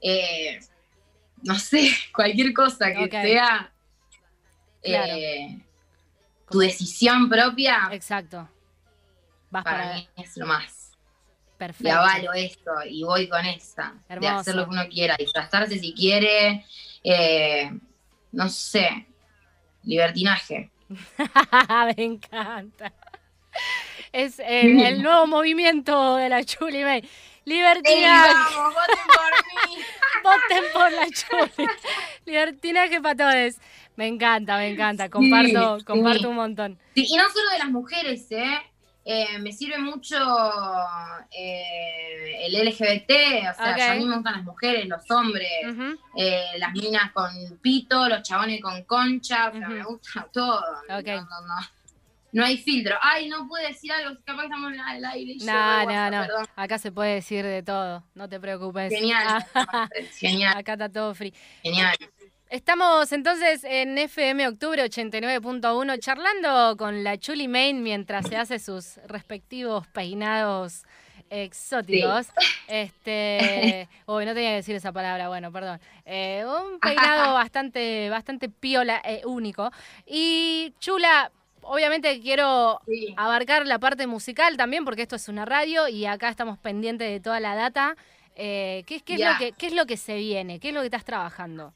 eh, 0.00 0.58
no 1.42 1.54
sé, 1.58 1.90
cualquier 2.14 2.52
cosa 2.52 2.92
que 2.92 3.08
sea 3.10 3.70
Claro. 4.82 5.14
tu 6.50 6.58
decisión 6.58 7.28
propia, 7.30 7.88
Exacto. 7.92 8.48
Vas 9.54 9.62
para, 9.62 9.82
para, 9.84 9.94
mí 9.94 10.08
es 10.16 10.36
lo 10.36 10.46
más. 10.46 10.90
Y 11.54 11.56
perfecto. 11.56 11.96
avalo 11.96 12.32
esto 12.32 12.72
y 12.90 13.04
voy 13.04 13.28
con 13.28 13.46
esta, 13.46 13.94
de 14.08 14.14
Hermoso. 14.14 14.34
hacer 14.34 14.56
lo 14.56 14.64
que 14.64 14.70
uno 14.70 14.88
quiera, 14.88 15.16
disfrazarse 15.16 15.78
si 15.78 15.94
quiere, 15.94 16.66
eh, 17.04 17.70
no 18.32 18.48
sé, 18.48 19.06
libertinaje. 19.84 20.72
Me 21.96 22.04
encanta. 22.04 22.92
Es 24.10 24.40
eh, 24.40 24.88
el 24.88 25.02
nuevo 25.04 25.28
movimiento 25.28 26.16
de 26.16 26.28
la 26.30 26.42
Chuli 26.42 26.82
May. 26.82 26.98
¡Ey, 26.98 27.08
Libertinaje. 27.44 28.34
vamos, 28.34 28.74
voten 28.74 29.04
por 29.06 29.68
mí! 29.68 29.82
Voten 30.24 30.64
por 30.72 30.92
la 30.92 31.06
Chuli. 31.10 31.68
Libertinaje 32.24 33.00
para 33.00 33.16
todos. 33.16 33.54
Me 33.94 34.08
encanta, 34.08 34.56
me 34.56 34.70
encanta. 34.70 35.08
Comparto, 35.08 35.78
sí. 35.78 35.84
comparto 35.84 36.30
un 36.30 36.36
montón. 36.36 36.78
Y 36.94 37.14
no 37.16 37.28
solo 37.28 37.50
de 37.50 37.58
las 37.58 37.70
mujeres, 37.70 38.26
¿eh? 38.32 38.60
Eh, 39.06 39.38
me 39.38 39.52
sirve 39.52 39.76
mucho 39.78 40.16
eh, 41.30 42.46
el 42.46 42.52
LGBT, 42.66 43.10
o 43.50 43.54
sea, 43.54 43.72
Ok. 43.74 43.80
a 43.80 43.94
mí 43.96 44.04
me 44.06 44.14
gustan 44.14 44.34
las 44.34 44.44
mujeres, 44.44 44.86
los 44.86 45.10
hombres, 45.10 45.48
eh, 46.16 46.44
las 46.58 46.72
minas 46.72 47.12
con 47.12 47.30
pito, 47.60 48.08
los 48.08 48.22
chabones 48.22 48.60
con 48.60 48.82
concha, 48.84 49.48
o 49.50 49.52
sea, 49.58 49.68
me 49.68 49.82
gusta 49.84 50.26
todo. 50.32 50.60
Ok. 50.88 51.06
No, 51.06 51.16
no, 51.22 51.40
no. 51.46 51.54
No 52.32 52.44
hay 52.44 52.56
filtro. 52.58 52.96
Ay, 53.00 53.28
no 53.28 53.46
puedo 53.46 53.64
decir 53.64 53.92
algo, 53.92 54.18
capaz 54.24 54.40
que 54.40 54.46
estamos 54.48 54.72
al 54.84 55.04
aire. 55.04 55.32
y 55.34 55.38
yo 55.38 55.46
No, 55.46 55.84
no, 55.84 56.10
no. 56.10 56.20
perdón. 56.26 56.46
Acá 56.56 56.78
se 56.78 56.90
puede 56.90 57.14
decir 57.14 57.44
de 57.44 57.62
todo. 57.62 58.02
No 58.14 58.28
te 58.28 58.40
preocupes. 58.40 58.92
Genial, 58.92 59.44
Ah, 59.54 59.88
genial, 60.18 60.54
acá 60.58 60.72
está 60.72 60.88
todo 60.88 61.14
free. 61.14 61.32
genial. 61.62 61.94
Estamos 62.54 63.10
entonces 63.10 63.64
en 63.64 63.98
FM 63.98 64.46
Octubre 64.46 64.84
89.1 64.84 65.98
charlando 65.98 66.76
con 66.76 67.02
la 67.02 67.18
Chuli 67.18 67.48
Main 67.48 67.82
mientras 67.82 68.28
se 68.28 68.36
hace 68.36 68.60
sus 68.60 68.98
respectivos 69.08 69.88
peinados 69.88 70.84
exóticos. 71.30 72.28
Este, 72.68 73.88
uy, 74.06 74.24
no 74.24 74.34
tenía 74.34 74.50
que 74.50 74.54
decir 74.54 74.76
esa 74.76 74.92
palabra, 74.92 75.26
bueno, 75.26 75.50
perdón. 75.50 75.80
Eh, 76.04 76.44
un 76.46 76.78
peinado 76.80 77.34
bastante, 77.34 78.08
bastante 78.08 78.48
piola, 78.48 79.02
eh, 79.04 79.22
único. 79.24 79.72
Y 80.06 80.74
Chula, 80.78 81.32
obviamente 81.62 82.20
quiero 82.20 82.80
Sí. 82.86 83.14
abarcar 83.16 83.66
la 83.66 83.80
parte 83.80 84.06
musical 84.06 84.56
también, 84.56 84.84
porque 84.84 85.02
esto 85.02 85.16
es 85.16 85.28
una 85.28 85.44
radio 85.44 85.88
y 85.88 86.06
acá 86.06 86.28
estamos 86.28 86.56
pendientes 86.58 87.10
de 87.10 87.18
toda 87.18 87.40
la 87.40 87.56
data. 87.56 87.96
Eh, 88.36 88.84
¿qué, 88.86 89.00
qué 89.00 89.14
es 89.14 89.20
lo 89.22 89.38
que, 89.40 89.50
¿Qué 89.58 89.66
es 89.66 89.72
lo 89.72 89.86
que 89.86 89.96
se 89.96 90.14
viene? 90.18 90.60
¿Qué 90.60 90.68
es 90.68 90.74
lo 90.74 90.82
que 90.82 90.86
estás 90.86 91.04
trabajando? 91.04 91.74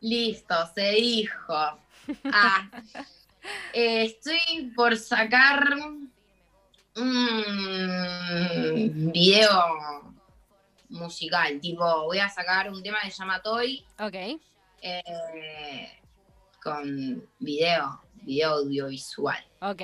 Listo, 0.00 0.54
se 0.74 0.92
dijo. 0.92 1.54
Ah, 2.24 2.68
eh, 3.72 4.04
estoy 4.04 4.72
por 4.74 4.96
sacar 4.96 5.62
un 5.76 6.10
video 9.12 10.12
musical, 10.88 11.60
tipo, 11.60 11.84
voy 12.04 12.18
a 12.18 12.28
sacar 12.28 12.70
un 12.72 12.82
tema 12.82 12.98
que 13.04 13.10
se 13.12 13.18
llama 13.18 13.40
Toy 13.42 13.84
Ok, 14.00 14.40
eh, 14.82 16.00
con 16.62 17.24
video, 17.38 18.00
video 18.22 18.54
audiovisual. 18.54 19.38
ok. 19.60 19.82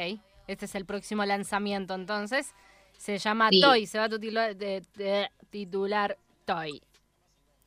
Este 0.48 0.64
es 0.64 0.74
el 0.74 0.84
próximo 0.86 1.24
lanzamiento 1.24 1.94
entonces. 1.94 2.54
Se 2.96 3.18
llama 3.18 3.50
Sí. 3.50 3.60
Toy, 3.60 3.86
se 3.86 3.98
va 3.98 4.04
a 4.04 4.08
titular, 4.08 4.56
de- 4.56 4.82
de- 4.94 5.30
titular 5.50 6.16
Toy. 6.44 6.82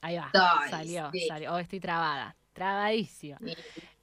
Ahí 0.01 0.17
va. 0.17 0.29
Toy, 0.33 0.69
salió, 0.69 1.11
sí. 1.11 1.27
salió. 1.27 1.53
Oh, 1.53 1.57
estoy 1.59 1.79
trabada. 1.79 2.35
Trabadísima. 2.53 3.37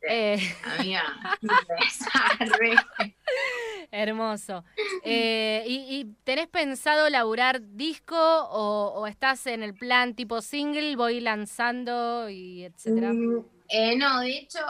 Eh, 0.08 0.38
Amiga, 0.78 1.02
hermoso. 3.90 4.64
Eh, 5.02 5.64
¿y, 5.66 5.96
y 5.96 6.04
tenés 6.22 6.46
pensado 6.46 7.10
laburar 7.10 7.60
disco 7.60 8.16
o, 8.16 8.92
o 8.94 9.06
estás 9.08 9.48
en 9.48 9.64
el 9.64 9.74
plan 9.74 10.14
tipo 10.14 10.42
single, 10.42 10.94
voy 10.94 11.18
lanzando 11.18 12.28
y 12.28 12.62
etcétera? 12.62 13.12
Mm, 13.12 13.44
eh, 13.68 13.96
no, 13.96 14.20
de 14.20 14.38
hecho, 14.38 14.60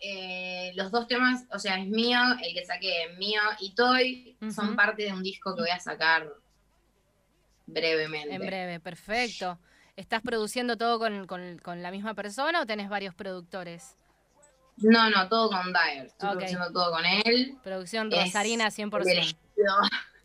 eh, 0.00 0.70
los 0.76 0.92
dos 0.92 1.08
temas, 1.08 1.44
o 1.50 1.58
sea, 1.58 1.80
es 1.80 1.88
mío, 1.88 2.20
el 2.40 2.54
que 2.54 2.64
saqué 2.64 3.04
es 3.04 3.18
mío 3.18 3.40
y 3.58 3.74
Toy, 3.74 4.36
son 4.54 4.76
parte 4.76 5.02
de 5.02 5.12
un 5.12 5.24
disco 5.24 5.56
que 5.56 5.62
voy 5.62 5.70
a 5.70 5.80
sacar 5.80 6.32
brevemente. 7.66 8.34
En 8.34 8.46
breve, 8.46 8.78
perfecto. 8.78 9.58
¿Estás 9.98 10.22
produciendo 10.22 10.76
todo 10.76 11.00
con, 11.00 11.26
con- 11.26 11.58
con 11.58 11.82
la 11.82 11.90
misma 11.90 12.14
persona 12.14 12.60
o 12.62 12.66
tenés 12.66 12.88
varios 12.88 13.14
productores? 13.16 13.96
No, 14.76 15.10
no, 15.10 15.28
todo 15.28 15.50
con 15.50 15.72
Dyer. 15.72 16.06
Estoy 16.06 16.28
produciendo 16.30 16.70
todo 16.72 16.92
con 16.92 17.04
él. 17.04 17.58
Producción 17.64 18.12
Es 18.12 18.26
Rosarina 18.26 18.66
el 18.68 18.72
100%. 18.72 19.10
elegido. 19.10 19.34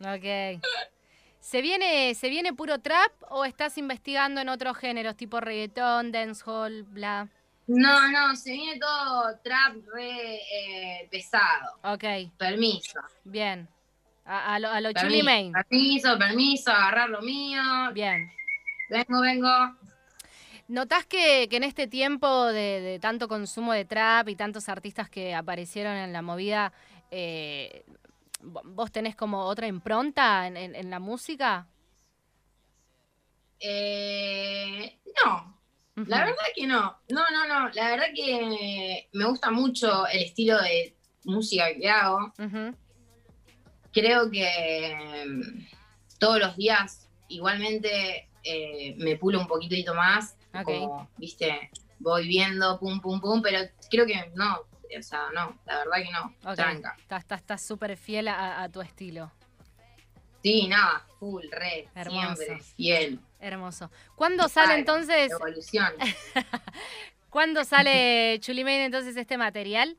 Ok. 0.00 0.60
¿Se 1.40 1.60
viene, 1.60 2.14
¿Se 2.14 2.28
viene 2.28 2.52
puro 2.52 2.78
trap 2.80 3.10
o 3.30 3.44
estás 3.44 3.76
investigando 3.78 4.40
en 4.40 4.48
otros 4.48 4.76
géneros 4.76 5.16
tipo 5.16 5.40
reggaetón, 5.40 6.12
dancehall, 6.12 6.84
bla? 6.84 7.28
No, 7.66 8.10
no, 8.10 8.36
se 8.36 8.52
viene 8.52 8.78
todo 8.78 9.38
trap 9.42 9.74
re 9.92 10.36
eh, 10.36 11.08
pesado. 11.10 11.78
Ok, 11.82 12.04
Permiso. 12.36 13.00
bien. 13.24 13.68
A, 14.24 14.54
a 14.54 14.58
lo, 14.58 14.68
a 14.68 14.80
lo 14.80 14.92
Chuli 14.92 15.22
Main. 15.22 15.52
permiso, 15.52 16.16
permiso, 16.18 16.70
agarrar 16.70 17.08
lo 17.10 17.22
mío. 17.22 17.60
Bien. 17.92 18.30
Vengo, 18.88 19.20
vengo. 19.20 19.48
¿Notás 20.68 21.04
que, 21.06 21.46
que 21.50 21.56
en 21.56 21.64
este 21.64 21.86
tiempo 21.86 22.46
de, 22.46 22.80
de 22.80 22.98
tanto 22.98 23.28
consumo 23.28 23.72
de 23.72 23.84
trap 23.84 24.28
y 24.28 24.36
tantos 24.36 24.68
artistas 24.68 25.10
que 25.10 25.34
aparecieron 25.34 25.94
en 25.94 26.12
la 26.12 26.22
movida, 26.22 26.72
eh, 27.10 27.84
vo- 28.42 28.62
vos 28.64 28.90
tenés 28.90 29.14
como 29.14 29.44
otra 29.44 29.66
impronta 29.66 30.46
en, 30.46 30.56
en- 30.56 30.74
en 30.74 30.90
la 30.90 30.98
música? 31.00 31.66
Eh, 33.60 34.98
no, 35.24 35.58
la 35.96 36.18
verdad 36.24 36.44
que 36.54 36.66
no. 36.66 36.98
No, 37.08 37.22
no, 37.30 37.46
no. 37.46 37.68
La 37.70 37.90
verdad 37.90 38.06
que 38.14 39.08
me 39.12 39.24
gusta 39.26 39.50
mucho 39.50 40.06
el 40.08 40.22
estilo 40.24 40.60
de 40.60 40.94
música 41.24 41.66
que 41.74 41.88
hago. 41.88 42.32
Creo 43.92 44.30
que 44.30 45.24
mm, 45.28 46.18
todos 46.18 46.40
los 46.40 46.56
días 46.56 47.08
igualmente 47.28 48.28
eh, 48.44 48.94
me 48.98 49.16
pulo 49.16 49.40
un 49.40 49.46
poquitito 49.46 49.94
más. 49.94 50.36
Como, 50.64 51.08
viste, 51.16 51.70
voy 51.98 52.28
viendo, 52.28 52.78
pum, 52.78 53.00
pum, 53.00 53.20
pum, 53.20 53.42
pero 53.42 53.58
creo 53.90 54.06
que 54.06 54.30
no. 54.34 54.60
O 54.96 55.02
sea, 55.02 55.28
no, 55.34 55.58
la 55.66 55.78
verdad 55.78 55.96
que 55.96 56.10
no. 56.12 56.50
Ok. 56.50 56.54
Tranca. 56.54 56.96
Estás 57.36 57.66
súper 57.66 57.96
fiel 57.96 58.28
a, 58.28 58.62
a 58.62 58.68
tu 58.68 58.80
estilo. 58.80 59.32
Sí, 60.44 60.68
nada, 60.68 61.06
full, 61.18 61.42
re, 61.50 61.88
Hermoso. 61.94 62.36
siempre, 62.36 62.60
fiel. 62.76 63.18
Hermoso. 63.40 63.90
¿Cuándo 64.14 64.46
sale 64.48 64.74
entonces? 64.74 65.32
Evolución. 65.32 65.92
¿Cuándo 67.30 67.64
sale 67.64 68.38
Chuli 68.40 68.62
Main 68.62 68.82
entonces 68.82 69.16
este 69.16 69.38
material? 69.38 69.96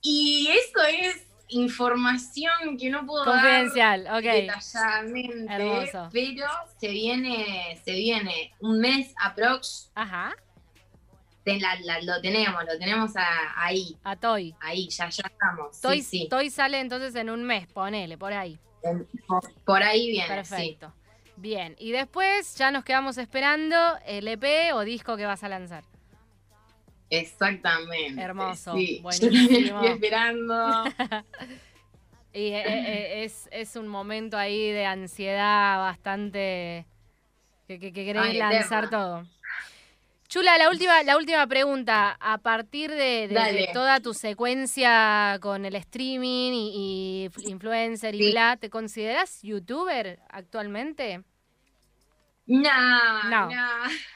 Y 0.00 0.48
eso 0.48 0.82
es 0.88 1.22
información 1.48 2.76
que 2.78 2.90
no 2.90 3.04
puedo 3.06 3.24
Confidencial, 3.24 4.04
dar 4.04 4.16
ok. 4.18 4.22
detalladamente, 4.24 5.52
Hermoso. 5.52 6.08
pero 6.12 6.46
se 6.78 6.88
viene, 6.88 7.80
se 7.84 7.92
viene 7.92 8.52
un 8.60 8.78
mes 8.80 9.14
aprox, 9.22 9.90
Ajá. 9.94 10.34
te- 11.44 11.58
la- 11.60 11.78
la- 11.80 12.00
lo 12.02 12.20
tenemos, 12.20 12.62
lo 12.64 12.78
tenemos 12.78 13.16
a- 13.16 13.52
ahí, 13.64 13.96
A 14.04 14.16
Toy. 14.16 14.54
ahí, 14.60 14.88
ya, 14.88 15.08
ya 15.08 15.24
estamos. 15.26 15.80
Toy, 15.80 16.00
sí, 16.02 16.20
sí. 16.20 16.28
Toy 16.28 16.50
sale 16.50 16.80
entonces 16.80 17.14
en 17.16 17.30
un 17.30 17.42
mes, 17.44 17.66
ponele, 17.68 18.16
por 18.16 18.32
ahí. 18.32 18.58
Por- 19.64 19.82
ahí 19.82 20.08
viene, 20.10 20.26
sí. 20.44 20.50
Perfecto. 20.50 20.92
Bien, 21.36 21.74
y 21.78 21.92
después 21.92 22.56
ya 22.56 22.70
nos 22.70 22.84
quedamos 22.84 23.18
esperando 23.18 23.76
el 24.06 24.28
EP 24.28 24.72
o 24.74 24.80
disco 24.80 25.16
que 25.16 25.24
vas 25.26 25.42
a 25.42 25.48
lanzar. 25.48 25.84
Exactamente. 27.12 28.20
Hermoso, 28.22 28.74
sí. 28.76 29.00
Buenísimo. 29.02 29.80
estoy 29.82 29.86
esperando. 29.88 30.84
Y 32.34 32.46
eh, 32.46 32.62
eh, 32.64 33.24
es, 33.24 33.46
es 33.52 33.76
un 33.76 33.86
momento 33.88 34.38
ahí 34.38 34.70
de 34.70 34.86
ansiedad 34.86 35.76
bastante 35.80 36.86
que, 37.68 37.78
que, 37.78 37.92
que 37.92 38.04
querés 38.06 38.22
Ay, 38.22 38.38
lanzar 38.38 38.88
todo. 38.88 39.26
Chula, 40.28 40.56
la 40.56 40.70
última, 40.70 41.02
la 41.02 41.18
última 41.18 41.46
pregunta. 41.46 42.16
A 42.18 42.38
partir 42.38 42.90
de, 42.90 43.28
de- 43.28 43.68
toda 43.74 44.00
tu 44.00 44.14
secuencia 44.14 45.36
con 45.42 45.66
el 45.66 45.74
streaming 45.74 46.52
y, 46.54 47.28
y 47.36 47.50
influencer 47.50 48.14
y 48.14 48.18
Sí. 48.18 48.30
bla, 48.30 48.56
¿te 48.56 48.70
consideras 48.70 49.42
youtuber 49.42 50.18
actualmente? 50.30 51.20
No, 52.54 53.22
No. 53.30 53.48
no. 53.48 53.68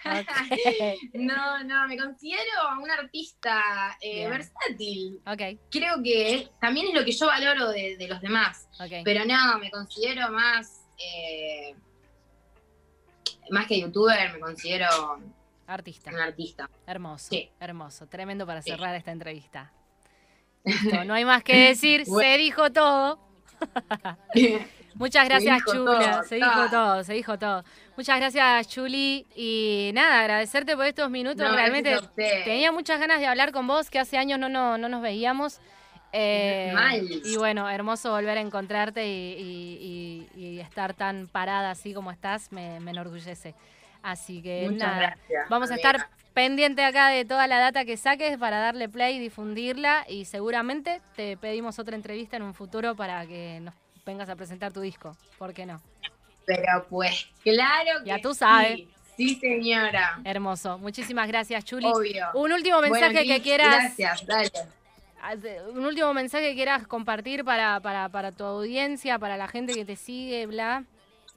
No, 1.15 1.65
no, 1.65 1.89
me 1.89 1.97
considero 1.97 2.43
un 2.83 2.91
artista 2.91 3.97
eh, 4.01 4.29
versátil. 4.29 5.21
Ok, 5.27 5.59
Creo 5.71 6.03
que 6.03 6.51
también 6.61 6.89
es 6.89 6.95
lo 6.95 7.03
que 7.05 7.13
yo 7.13 7.27
valoro 7.27 7.71
de, 7.71 7.97
de 7.97 8.09
los 8.09 8.21
demás. 8.21 8.69
ok. 8.79 8.93
Pero 9.05 9.25
no, 9.25 9.59
me 9.59 9.71
considero 9.71 10.31
más. 10.31 10.83
eh, 10.99 11.75
más 13.51 13.67
que 13.67 13.81
youtuber, 13.81 14.33
me 14.33 14.41
considero 14.41 14.87
Artista. 15.67 16.11
un 16.11 16.19
artista. 16.19 16.69
Hermoso, 16.87 17.29
Sí. 17.31 17.49
hermoso. 17.61 18.07
Tremendo 18.09 18.45
para 18.47 18.61
Sí. 18.61 18.71
cerrar 18.71 18.95
esta 18.97 19.13
entrevista. 19.13 19.73
Listo, 20.65 21.05
no 21.05 21.15
hay 21.15 21.25
más 21.25 21.43
que 21.45 21.57
decir, 21.57 22.05
se 22.07 22.39
dijo 22.39 22.71
todo. 22.73 23.19
Muchas 24.99 25.25
gracias, 25.29 25.59
Chula. 25.71 26.23
se 26.25 26.37
dijo 26.37 26.51
todo. 26.51 26.69
todo, 26.71 27.05
se 27.05 27.13
dijo 27.15 27.39
todo. 27.39 27.65
Muchas 27.97 28.19
gracias, 28.19 28.69
Chuli. 28.69 29.27
Y 29.37 29.91
nada, 29.95 30.21
agradecerte 30.21 30.75
por 30.77 30.87
estos 30.87 31.11
minutos. 31.11 31.47
No, 31.49 31.55
Realmente 31.55 31.97
tenía 32.45 32.73
muchas 32.73 32.99
ganas 33.01 33.21
de 33.21 33.27
hablar 33.27 33.53
con 33.53 33.67
vos, 33.67 33.91
que 33.91 33.99
hace 33.99 34.17
años 34.19 34.39
no, 34.39 34.49
no, 34.49 34.79
no 34.79 34.89
nos 34.89 35.03
veíamos. 35.03 35.61
Eh, 36.13 36.73
y 37.25 37.37
bueno, 37.37 37.69
hermoso 37.69 38.11
volver 38.11 38.39
a 38.39 38.41
encontrarte 38.41 39.07
y, 39.07 39.11
y- 39.39 40.29
y- 40.37 40.45
y 40.57 40.61
estar 40.61 40.95
tan 40.95 41.27
parada 41.27 41.71
así 41.71 41.93
como 41.93 42.11
estás, 42.11 42.53
me, 42.53 42.81
me 42.81 42.93
enorgullece. 42.93 43.55
Así 44.03 44.41
que 44.41 44.69
Muchas 44.71 44.89
nada, 44.89 44.99
gracias. 44.99 45.49
vamos 45.51 45.71
a 45.71 45.75
estar 45.75 46.09
pendiente 46.33 46.85
acá 46.85 47.09
de 47.09 47.25
toda 47.25 47.47
la 47.49 47.59
data 47.59 47.85
que 47.85 47.97
saques 47.97 48.39
para 48.39 48.61
darle 48.61 48.89
play 48.89 49.17
y 49.17 49.19
difundirla 49.19 50.05
y 50.09 50.27
seguramente 50.27 51.01
te 51.17 51.37
pedimos 51.37 51.79
otra 51.79 51.97
entrevista 51.97 52.37
en 52.37 52.45
un 52.45 52.55
futuro 52.55 52.95
para 52.95 53.27
que 53.27 53.59
nos 53.63 53.75
vengas 54.07 54.29
a 54.31 54.37
presentar 54.37 54.73
tu 54.73 54.81
disco, 54.81 55.15
¿por 55.37 55.53
qué 55.53 55.67
no? 55.67 55.83
Pero 56.47 56.87
pues, 56.89 57.29
claro 57.43 58.03
que 58.05 58.09
Ya 58.09 58.21
tú 58.21 58.33
sabes. 58.33 58.77
Sí, 58.77 58.89
Sí, 59.17 59.35
señora. 59.41 60.21
Hermoso, 60.25 60.77
muchísimas 60.77 61.27
gracias 61.27 61.65
Chuli. 61.65 61.87
Obvio. 61.87 62.27
Un 62.35 62.53
último 62.53 62.77
Bueno, 62.79 62.93
mensaje 62.95 63.27
que 63.27 63.41
quieras, 63.41 63.97
Gracias, 63.97 64.27
dale. 64.27 64.51
un 65.73 65.87
último 65.87 66.13
mensaje 66.13 66.51
que 66.51 66.55
quieras 66.55 66.87
compartir 66.87 67.43
para, 67.43 67.81
para, 67.81 68.11
para 68.11 68.31
tu 68.31 68.45
audiencia, 68.45 69.19
para 69.19 69.39
la 69.39 69.49
gente 69.49 69.73
que 69.73 69.87
te 69.87 69.97
sigue, 69.97 70.45
bla. 70.47 70.85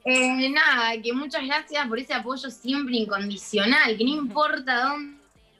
Eh, 0.04 0.50
nada, 0.50 0.92
que 1.02 1.12
muchas 1.14 1.44
gracias 1.46 1.86
por 1.88 1.98
ese 1.98 2.12
apoyo 2.14 2.50
siempre 2.50 2.96
incondicional, 2.96 3.96
que 3.96 4.04
no 4.04 4.10
importa 4.10 4.84
dónde 4.84 5.16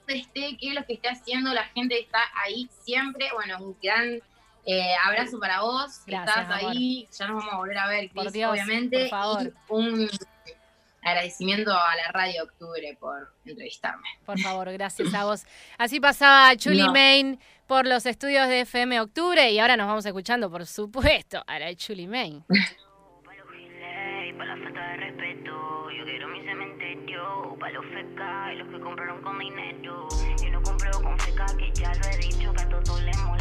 esté, 0.07 0.57
qué 0.59 0.69
es 0.69 0.75
lo 0.75 0.85
que 0.85 0.93
esté 0.93 1.09
haciendo, 1.09 1.51
la 1.53 1.65
gente 1.65 1.99
está 1.99 2.19
ahí 2.43 2.69
siempre. 2.83 3.29
Bueno, 3.33 3.57
un 3.63 3.75
gran 3.81 4.19
eh, 4.65 4.93
abrazo 5.05 5.39
para 5.39 5.61
vos, 5.61 5.99
que 6.05 6.11
Gracias, 6.11 6.37
estás 6.37 6.59
amor. 6.61 6.71
ahí, 6.71 7.07
ya 7.11 7.27
nos 7.27 7.37
vamos 7.37 7.53
a 7.53 7.57
volver 7.57 7.77
a 7.77 7.87
ver, 7.87 7.99
Cris, 8.09 8.13
Por 8.23 8.31
Dios, 8.31 8.51
obviamente. 8.51 8.99
por 9.01 9.09
favor. 9.09 9.41
Y 9.43 9.51
un 9.73 10.09
agradecimiento 11.03 11.71
a 11.71 11.95
la 11.95 12.11
Radio 12.11 12.43
Octubre 12.43 12.97
por 12.99 13.33
entrevistarme. 13.45 14.07
Por 14.25 14.39
favor, 14.39 14.71
gracias 14.73 15.13
a 15.13 15.23
vos. 15.25 15.43
Así 15.77 15.99
pasaba 15.99 16.55
Chuli 16.55 16.83
No. 16.85 16.91
Main 16.93 17.39
por 17.65 17.87
los 17.87 18.05
estudios 18.05 18.47
de 18.49 18.61
FM 18.61 18.99
Octubre 19.01 19.49
y 19.49 19.57
ahora 19.59 19.77
nos 19.77 19.87
vamos 19.87 20.05
escuchando, 20.05 20.51
por 20.51 20.65
supuesto, 20.67 21.43
a 21.47 21.57
la 21.59 21.73
Chuli 21.75 22.05
Main. 22.07 22.43
Pa' 22.49 23.33
los 23.35 23.49
giles 23.51 24.29
y 24.29 24.33
pa' 24.33 24.45
la 24.45 24.57
falta 24.57 24.79
de 24.89 24.97
respeto. 24.97 25.89
Yo 25.91 26.05
quiero 26.05 26.27
mi 26.27 26.41
cementerio, 26.43 27.55
pa' 27.59 27.69
los 27.71 27.85
feca 27.85 28.53
y 28.53 28.57
los 28.57 28.67
que 28.69 28.79
compraron 28.79 29.21
con 29.23 29.39
dinero. 29.39 30.07
Yo 30.43 30.49
no 30.51 30.61
compro 30.61 30.91
con 31.01 31.17
feca, 31.19 31.45
que 31.57 31.71
ya 31.73 31.91
lo 31.93 32.07
he 32.09 32.17
dicho, 32.17 32.53
que 32.53 32.61
a 32.61 32.69
todos 32.69 33.01
les 33.01 33.17
molesta, 33.19 33.40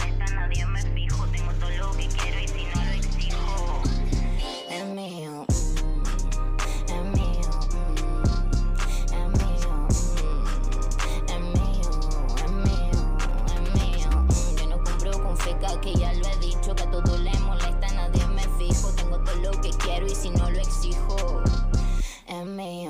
man. 22.57 22.90